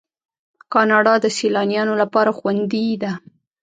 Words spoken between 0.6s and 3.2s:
کاناډا د سیلانیانو لپاره خوندي ده.